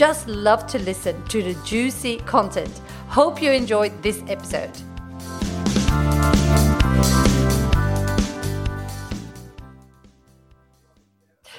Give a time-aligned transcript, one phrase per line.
[0.00, 2.80] just love to listen to the juicy content.
[3.08, 4.70] Hope you enjoyed this episode.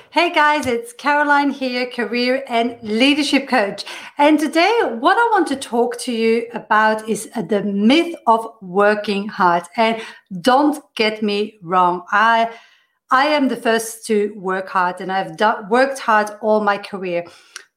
[0.09, 3.85] Hey guys, it's Caroline here, career and leadership coach.
[4.17, 8.47] And today, what I want to talk to you about is uh, the myth of
[8.59, 9.66] working hard.
[9.77, 10.02] And
[10.41, 12.52] don't get me wrong, I
[13.11, 15.38] I am the first to work hard, and I've
[15.69, 17.25] worked hard all my career.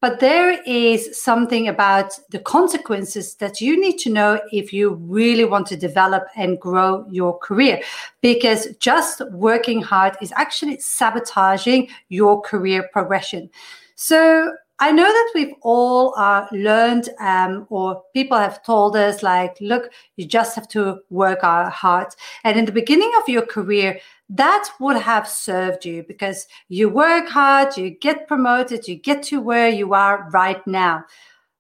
[0.05, 5.47] But there is something about the consequences that you need to know if you really
[5.47, 7.81] want to develop and grow your career.
[8.21, 13.49] Because just working hard is actually sabotaging your career progression.
[13.95, 19.57] So I know that we've all uh, learned, um, or people have told us, like,
[19.61, 22.09] look, you just have to work hard.
[22.43, 24.01] And in the beginning of your career,
[24.31, 29.41] that would have served you because you work hard, you get promoted, you get to
[29.41, 31.05] where you are right now.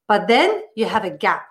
[0.08, 1.46] But then you have a gap.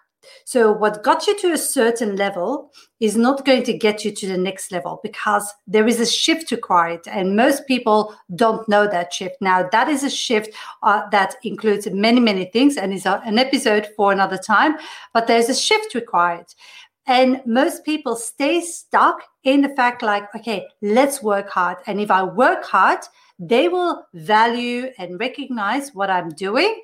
[0.46, 4.28] So, what got you to a certain level is not going to get you to
[4.28, 7.08] the next level because there is a shift required.
[7.08, 9.36] And most people don't know that shift.
[9.42, 13.90] Now, that is a shift uh, that includes many, many things and is an episode
[13.96, 14.76] for another time,
[15.14, 16.48] but there's a shift required.
[17.06, 21.78] And most people stay stuck in the fact like, okay, let's work hard.
[21.86, 23.00] And if I work hard,
[23.40, 26.82] they will value and recognize what I'm doing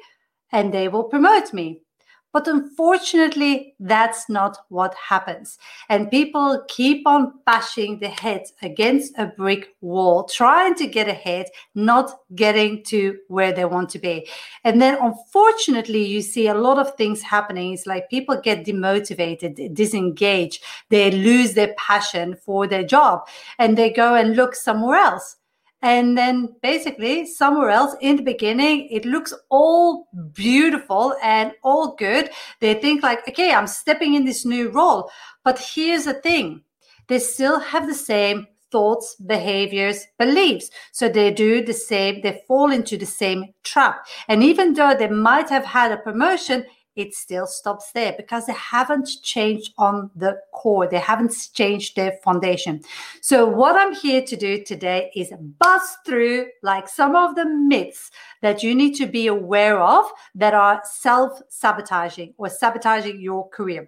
[0.52, 1.82] and they will promote me.
[2.32, 5.58] But unfortunately, that's not what happens.
[5.90, 11.48] And people keep on bashing the head against a brick wall, trying to get ahead,
[11.74, 14.28] not getting to where they want to be.
[14.64, 17.74] And then, unfortunately, you see a lot of things happening.
[17.74, 23.28] It's like people get demotivated, disengaged, they lose their passion for their job,
[23.58, 25.39] and they go and look somewhere else.
[25.82, 32.30] And then basically, somewhere else in the beginning, it looks all beautiful and all good.
[32.60, 35.10] They think, like, okay, I'm stepping in this new role.
[35.44, 36.64] But here's the thing
[37.08, 40.70] they still have the same thoughts, behaviors, beliefs.
[40.92, 44.06] So they do the same, they fall into the same trap.
[44.28, 46.66] And even though they might have had a promotion,
[47.00, 50.86] it still stops there because they haven't changed on the core.
[50.86, 52.82] They haven't changed their foundation.
[53.22, 58.12] So, what I'm here to do today is bust through like some of the myths
[58.42, 60.06] that you need to be aware of
[60.36, 63.88] that are self sabotaging or sabotaging your career.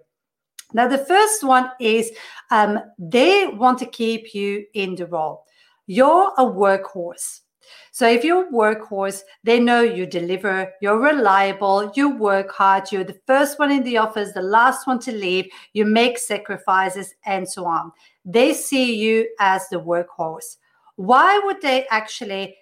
[0.74, 2.12] Now, the first one is
[2.50, 5.44] um, they want to keep you in the role.
[5.86, 7.42] You're a workhorse.
[7.92, 13.04] So if you're a workhorse, they know you deliver, you're reliable, you work hard, you're
[13.04, 17.48] the first one in the office, the last one to leave, you make sacrifices, and
[17.48, 17.92] so on.
[18.24, 20.58] They see you as the workhorse.
[20.96, 22.56] Why would they actually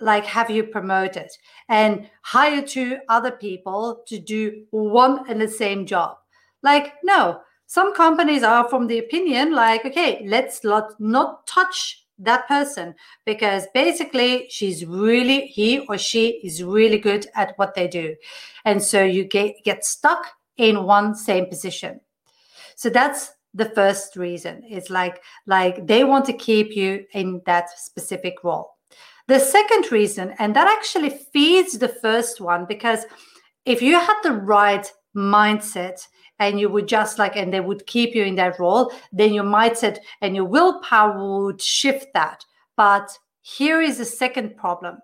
[0.00, 1.30] like have you promoted
[1.68, 6.16] and hire two other people to do one and the same job?
[6.62, 7.40] Like, no.
[7.66, 13.66] Some companies are from the opinion like, okay, let's not, not touch that person because
[13.74, 18.14] basically she's really he or she is really good at what they do.
[18.64, 22.00] And so you get get stuck in one same position.
[22.76, 24.62] So that's the first reason.
[24.68, 28.76] It's like like they want to keep you in that specific role.
[29.28, 33.06] The second reason and that actually feeds the first one because
[33.64, 36.06] if you had the right mindset
[36.42, 39.44] and you would just like and they would keep you in that role then your
[39.44, 42.44] mindset and your willpower would shift that.
[42.76, 44.98] But here is a second problem.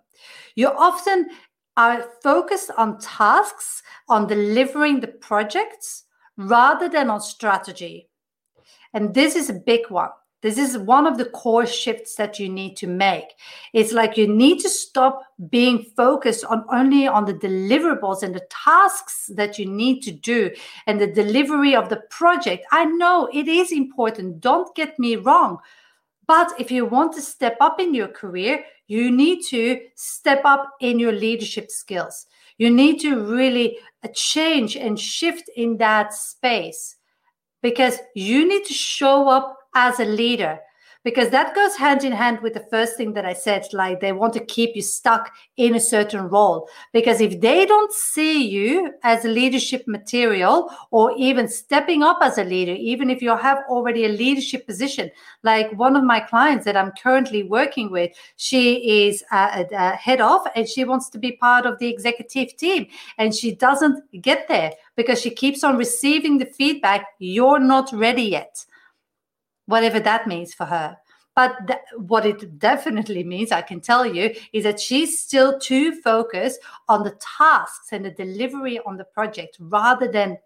[0.54, 1.28] You often
[1.76, 6.04] are focused on tasks on delivering the projects
[6.36, 8.08] rather than on strategy.
[8.94, 10.10] And this is a big one
[10.40, 13.34] this is one of the core shifts that you need to make.
[13.72, 18.46] It's like you need to stop being focused on only on the deliverables and the
[18.48, 20.50] tasks that you need to do
[20.86, 22.64] and the delivery of the project.
[22.70, 24.40] I know it is important.
[24.40, 25.58] Don't get me wrong.
[26.28, 30.70] But if you want to step up in your career, you need to step up
[30.80, 32.26] in your leadership skills.
[32.58, 36.96] You need to really uh, change and shift in that space
[37.62, 40.60] because you need to show up as a leader
[41.04, 43.66] because that goes hand in hand with the first thing that I said.
[43.72, 46.68] Like they want to keep you stuck in a certain role.
[46.92, 52.36] Because if they don't see you as a leadership material or even stepping up as
[52.36, 55.10] a leader, even if you have already a leadership position,
[55.42, 60.20] like one of my clients that I'm currently working with, she is a, a head
[60.20, 62.86] of and she wants to be part of the executive team.
[63.18, 68.24] And she doesn't get there because she keeps on receiving the feedback you're not ready
[68.24, 68.66] yet
[69.68, 70.96] whatever that means for her.
[71.36, 76.00] But th- what it definitely means, I can tell you, is that she's still too
[76.02, 80.38] focused on the tasks and the delivery on the project rather than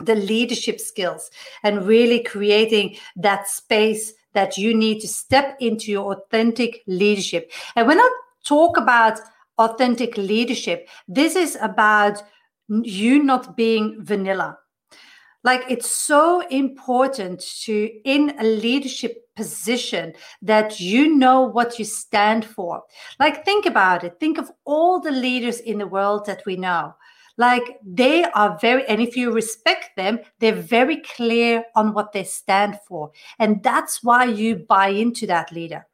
[0.00, 1.30] the leadership skills
[1.64, 7.50] and really creating that space that you need to step into your authentic leadership.
[7.74, 8.08] And when I
[8.44, 9.18] talk about
[9.58, 12.22] authentic leadership, this is about
[12.68, 14.58] you not being vanilla
[15.48, 17.74] like it's so important to
[18.04, 20.12] in a leadership position
[20.42, 22.82] that you know what you stand for.
[23.18, 24.20] Like think about it.
[24.20, 26.94] Think of all the leaders in the world that we know.
[27.38, 32.24] Like they are very and if you respect them they're very clear on what they
[32.24, 33.10] stand for.
[33.38, 35.86] And that's why you buy into that leader.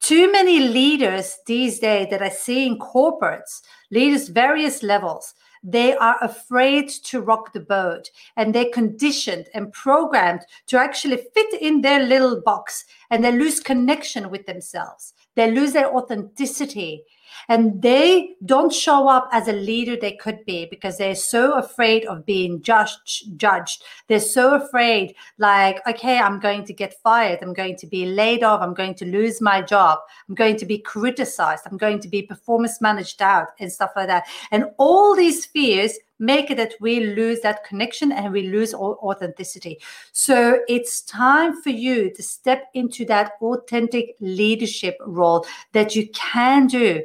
[0.00, 3.60] Too many leaders these days that i see in corporates
[3.90, 10.40] leaders various levels they are afraid to rock the boat and they're conditioned and programmed
[10.68, 15.12] to actually fit in their little box and they lose connection with themselves.
[15.36, 17.04] They lose their authenticity
[17.48, 22.04] and they don't show up as a leader they could be because they're so afraid
[22.06, 23.82] of being judged judged.
[24.08, 27.40] They're so afraid like okay i'm going to get fired.
[27.42, 28.60] I'm going to be laid off.
[28.60, 29.98] I'm going to lose my job.
[30.28, 31.64] I'm going to be criticized.
[31.66, 34.26] I'm going to be performance managed out and stuff like that.
[34.50, 38.98] And all these fears make it that we lose that connection and we lose all
[39.02, 39.80] authenticity.
[40.12, 46.66] So it's time for you to step into that authentic leadership role that you can
[46.66, 47.02] do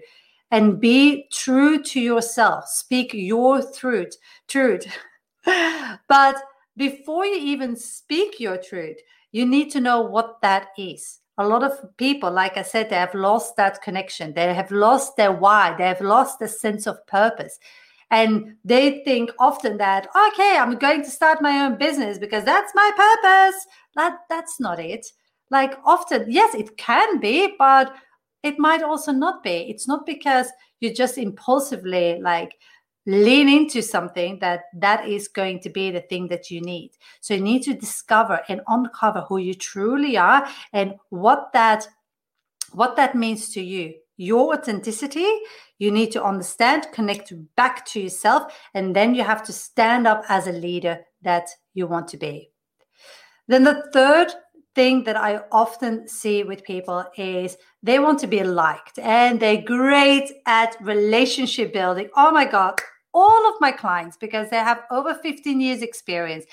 [0.52, 2.68] and be true to yourself.
[2.68, 4.18] Speak your truth,
[4.48, 4.86] truth.
[5.46, 6.36] but
[6.78, 8.98] before you even speak your truth,
[9.32, 11.20] you need to know what that is.
[11.38, 14.34] A lot of people, like I said, they have lost that connection.
[14.34, 15.76] They have lost their why.
[15.78, 17.60] They have lost the sense of purpose.
[18.16, 22.72] And they think often that, okay, I'm going to start my own business because that's
[22.74, 23.68] my purpose.
[23.98, 25.06] That that's not it.
[25.52, 27.94] Like often, yes, it can be, but
[28.42, 29.70] it might also not be.
[29.70, 30.48] It's not because
[30.80, 32.54] you just impulsively like
[33.06, 36.92] lean into something that that is going to be the thing that you need.
[37.20, 41.86] So you need to discover and uncover who you truly are and what that
[42.72, 45.28] what that means to you your authenticity.
[45.80, 50.24] You need to understand connect back to yourself and then you have to stand up
[50.30, 52.52] as a leader that you want to be.
[53.48, 54.34] Then the third
[54.74, 59.62] thing that i often see with people is they want to be liked and they're
[59.62, 62.10] great at relationship building.
[62.18, 62.82] Oh my god
[63.16, 66.46] all of my clients because they have over 15 years experience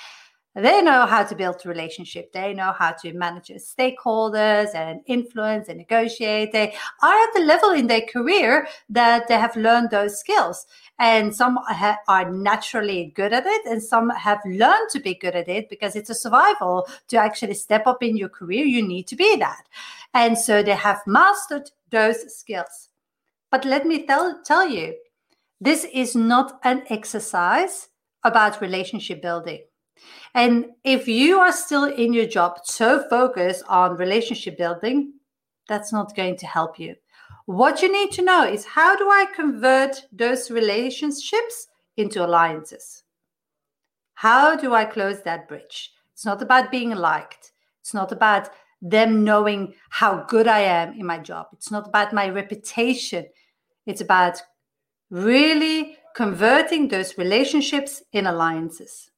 [0.55, 2.31] they know how to build a relationship.
[2.33, 6.53] They know how to manage stakeholders and influence and negotiate.
[6.53, 10.67] They are at the level in their career that they have learned those skills.
[10.99, 15.35] And some ha- are naturally good at it and some have learned to be good
[15.35, 16.87] at it because it's a survival.
[17.09, 19.65] To actually step up in your career you need to be that.
[20.13, 22.91] And so they have mastered those skills.
[23.51, 24.95] But let me tell, tell you
[25.61, 27.89] this is not an exercise
[28.23, 29.63] about relationship building
[30.35, 35.15] and if you are still in your job so focused on relationship building,
[35.69, 36.95] that's not going to help you.
[37.47, 43.03] What you need to know is how do I convert those relationships into alliances?
[44.15, 45.93] How do I close that bridge?
[46.15, 47.53] It's not about being liked.
[47.81, 51.47] It's not about them knowing how good I am in my job.
[51.53, 53.27] It's not about my reputation.
[53.87, 54.41] It's about
[55.11, 59.12] really converting those relationships in alliances.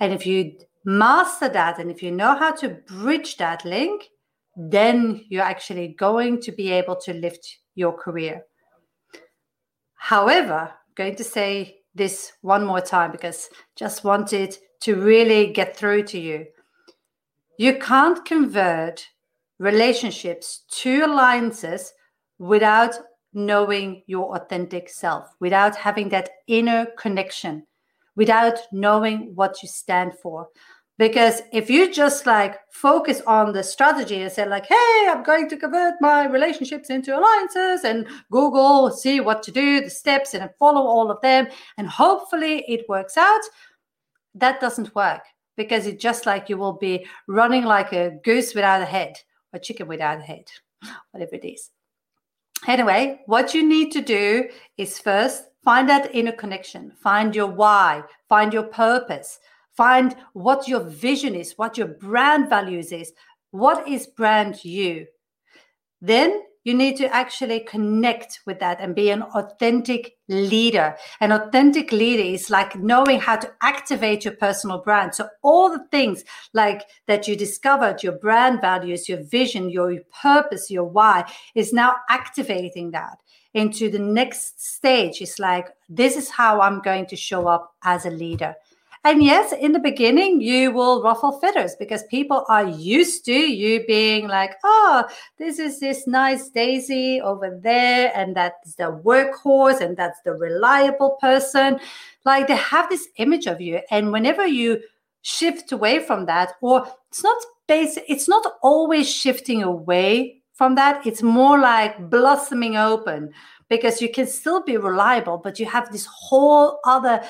[0.00, 4.08] And if you master that and if you know how to bridge that link,
[4.56, 8.42] then you're actually going to be able to lift your career.
[9.94, 15.76] However, I'm going to say this one more time because just wanted to really get
[15.76, 16.46] through to you.
[17.58, 19.08] You can't convert
[19.58, 21.92] relationships to alliances
[22.38, 22.94] without
[23.32, 27.66] knowing your authentic self, without having that inner connection
[28.16, 30.48] without knowing what you stand for
[30.98, 35.48] because if you just like focus on the strategy and say like hey i'm going
[35.48, 40.50] to convert my relationships into alliances and google see what to do the steps and
[40.58, 41.46] follow all of them
[41.78, 43.42] and hopefully it works out
[44.34, 45.22] that doesn't work
[45.56, 49.16] because it's just like you will be running like a goose without a head
[49.56, 50.44] a chicken without a head,
[51.10, 51.70] whatever it is.
[52.66, 58.00] Anyway, what you need to do is first find that inner connection, find your why,
[58.28, 59.40] find your purpose,
[59.76, 63.12] find what your vision is, what your brand values is,
[63.50, 65.06] what is brand you.
[66.00, 70.96] Then you need to actually connect with that and be an authentic leader.
[71.20, 75.14] An authentic leader is like knowing how to activate your personal brand.
[75.14, 80.68] So all the things like that you discovered, your brand values, your vision, your purpose,
[80.68, 83.22] your why is now activating that
[83.54, 85.20] into the next stage.
[85.20, 88.56] It's like, this is how I'm going to show up as a leader.
[89.06, 93.86] And yes, in the beginning, you will ruffle feathers because people are used to you
[93.86, 95.04] being like, oh,
[95.38, 101.18] this is this nice Daisy over there, and that's the workhorse, and that's the reliable
[101.20, 101.78] person.
[102.24, 103.78] Like they have this image of you.
[103.92, 104.80] And whenever you
[105.22, 111.06] shift away from that, or it's not basic, it's not always shifting away from that,
[111.06, 113.32] it's more like blossoming open
[113.68, 117.22] because you can still be reliable, but you have this whole other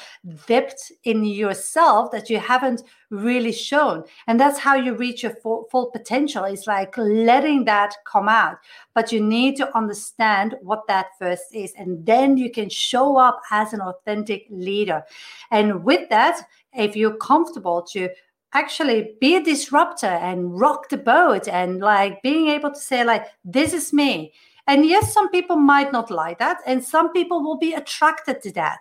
[0.47, 4.05] depth in yourself that you haven't really shown.
[4.27, 6.45] And that's how you reach your full, full potential.
[6.45, 8.59] It's like letting that come out.
[8.95, 11.73] But you need to understand what that first is.
[11.79, 15.03] And then you can show up as an authentic leader.
[15.51, 16.43] And with that,
[16.75, 18.11] if you're comfortable to
[18.53, 23.27] actually be a disruptor and rock the boat and like being able to say like
[23.45, 24.33] this is me
[24.67, 28.53] and yes, some people might not like that, and some people will be attracted to
[28.53, 28.79] that.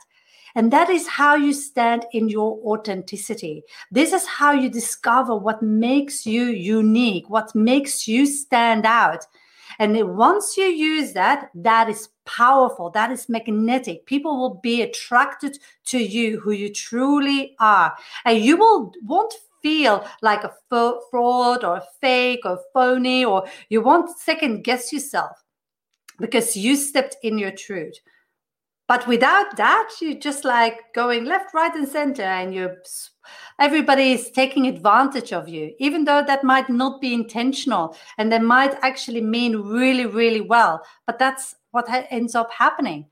[0.56, 3.64] And that is how you stand in your authenticity.
[3.92, 9.26] This is how you discover what makes you unique, what makes you stand out.
[9.80, 14.06] And once you use that, that is powerful, that is magnetic.
[14.06, 17.94] People will be attracted to you, who you truly are.
[18.24, 23.82] And you will won't feel like a fraud or a fake or phony, or you
[23.82, 25.45] won't second guess yourself
[26.20, 28.00] because you stepped in your truth.
[28.88, 32.78] But without that, you're just like going left, right, and center, and you're
[33.60, 38.38] everybody is taking advantage of you, even though that might not be intentional and they
[38.38, 40.84] might actually mean really, really well.
[41.08, 43.08] But that's what ends up happening.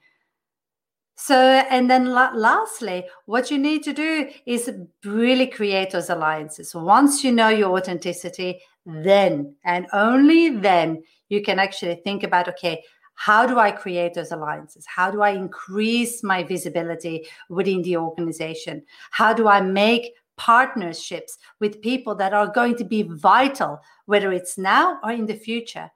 [1.15, 4.69] So, and then lastly, what you need to do is
[5.05, 6.75] really create those alliances.
[6.75, 12.83] Once you know your authenticity, then and only then you can actually think about okay,
[13.15, 14.85] how do I create those alliances?
[14.87, 18.83] How do I increase my visibility within the organization?
[19.11, 24.57] How do I make partnerships with people that are going to be vital, whether it's
[24.57, 25.91] now or in the future?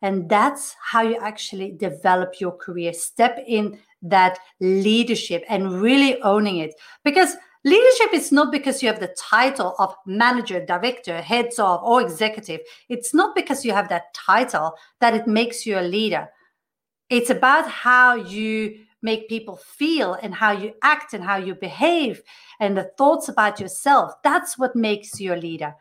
[0.00, 2.92] And that's how you actually develop your career.
[2.92, 6.74] Step in that leadership and really owning it.
[7.04, 12.00] Because leadership is not because you have the title of manager, director, heads of, or
[12.02, 12.60] executive.
[12.88, 16.28] It's not because you have that title that it makes you a leader.
[17.08, 22.22] It's about how you make people feel and how you act and how you behave
[22.60, 24.14] and the thoughts about yourself.
[24.22, 25.74] That's what makes you a leader.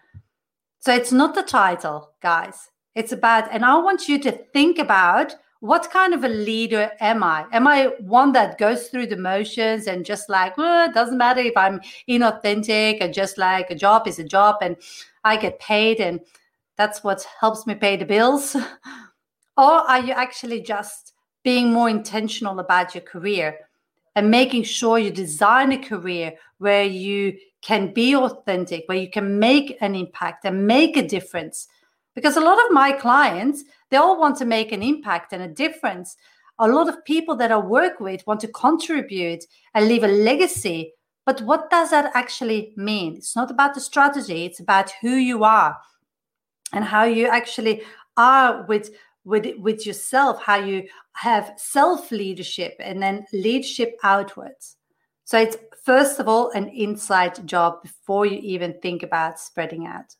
[0.79, 2.71] So it's not the title, guys.
[2.95, 7.23] It's about, and I want you to think about what kind of a leader am
[7.23, 7.45] I?
[7.53, 11.39] Am I one that goes through the motions and just like, well, it doesn't matter
[11.39, 14.75] if I'm inauthentic and just like a job is a job and
[15.23, 16.19] I get paid and
[16.77, 18.55] that's what helps me pay the bills?
[19.57, 21.13] or are you actually just
[21.43, 23.59] being more intentional about your career
[24.15, 29.37] and making sure you design a career where you can be authentic, where you can
[29.37, 31.67] make an impact and make a difference.
[32.15, 35.47] Because a lot of my clients, they all want to make an impact and a
[35.47, 36.15] difference.
[36.59, 40.93] A lot of people that I work with want to contribute and leave a legacy.
[41.25, 43.15] But what does that actually mean?
[43.15, 45.77] It's not about the strategy, it's about who you are
[46.73, 47.83] and how you actually
[48.17, 48.91] are with
[49.23, 54.77] with with yourself how you have self leadership and then leadership outwards
[55.23, 60.15] so it's first of all an inside job before you even think about spreading out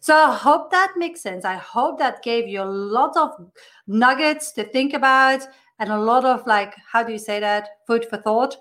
[0.00, 3.30] so i hope that makes sense i hope that gave you a lot of
[3.86, 5.46] nuggets to think about
[5.78, 8.56] and a lot of like how do you say that food for thought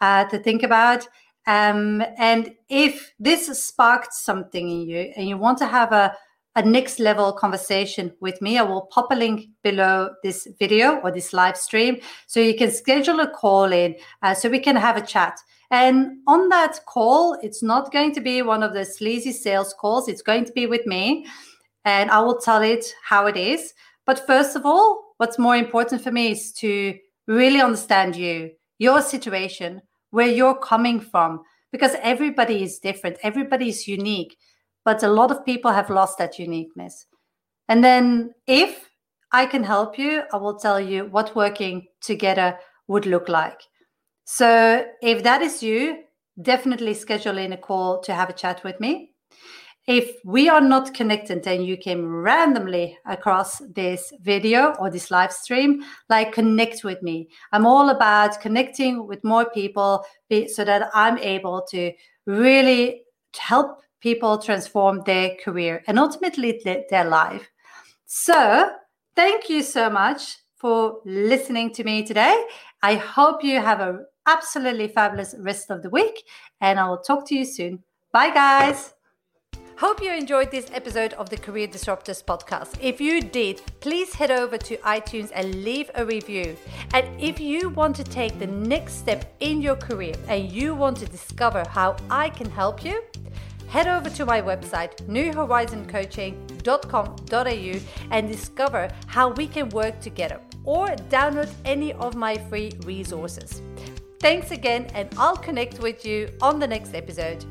[0.00, 1.06] uh, to think about
[1.46, 6.16] um, and if this sparked something in you and you want to have a
[6.56, 8.56] a next level conversation with me.
[8.56, 12.70] I will pop a link below this video or this live stream so you can
[12.70, 15.38] schedule a call in uh, so we can have a chat.
[15.70, 20.08] And on that call, it's not going to be one of the sleazy sales calls,
[20.08, 21.26] it's going to be with me
[21.84, 23.72] and I will tell it how it is.
[24.06, 26.96] But first of all, what's more important for me is to
[27.26, 31.42] really understand you, your situation, where you're coming from,
[31.72, 34.36] because everybody is different, everybody is unique
[34.86, 37.06] but a lot of people have lost that uniqueness.
[37.68, 38.88] And then if
[39.32, 42.56] I can help you, I will tell you what working together
[42.86, 43.60] would look like.
[44.28, 46.02] So if that is you,
[46.42, 49.12] definitely schedule in a call to have a chat with me.
[49.86, 55.32] If we are not connected and you came randomly across this video or this live
[55.32, 57.28] stream, like connect with me.
[57.52, 60.04] I'm all about connecting with more people
[60.48, 61.92] so that I'm able to
[62.26, 63.02] really
[63.38, 67.48] help people transform their career and ultimately their life.
[68.06, 68.72] So,
[69.14, 72.44] thank you so much for listening to me today.
[72.82, 76.24] I hope you have an absolutely fabulous rest of the week,
[76.60, 77.82] and I will talk to you soon.
[78.12, 78.92] Bye, guys.
[79.78, 82.78] Hope you enjoyed this episode of the Career Disruptors podcast.
[82.80, 86.56] If you did, please head over to iTunes and leave a review.
[86.94, 90.96] And if you want to take the next step in your career and you want
[90.98, 93.02] to discover how I can help you,
[93.68, 97.80] head over to my website, newhorizoncoaching.com.au,
[98.10, 103.60] and discover how we can work together or download any of my free resources.
[104.18, 107.44] Thanks again, and I'll connect with you on the next episode.